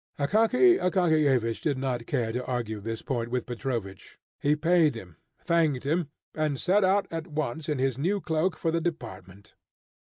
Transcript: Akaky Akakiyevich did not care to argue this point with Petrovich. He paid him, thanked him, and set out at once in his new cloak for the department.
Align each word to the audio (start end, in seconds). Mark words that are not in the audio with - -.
Akaky 0.17 0.79
Akakiyevich 0.81 1.61
did 1.61 1.77
not 1.77 2.07
care 2.07 2.31
to 2.31 2.43
argue 2.47 2.79
this 2.79 3.03
point 3.03 3.29
with 3.29 3.45
Petrovich. 3.45 4.17
He 4.39 4.55
paid 4.55 4.95
him, 4.95 5.17
thanked 5.39 5.83
him, 5.85 6.09
and 6.33 6.59
set 6.59 6.83
out 6.83 7.05
at 7.11 7.27
once 7.27 7.69
in 7.69 7.77
his 7.77 7.99
new 7.99 8.19
cloak 8.19 8.57
for 8.57 8.71
the 8.71 8.81
department. 8.81 9.53